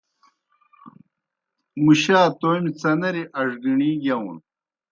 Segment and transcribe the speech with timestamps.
[1.83, 4.37] مُشا تومیْ څنری اڙگِݨی گِیاؤن۔